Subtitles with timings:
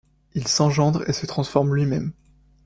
[0.33, 2.11] Il s’engendre et se transforme lui-même.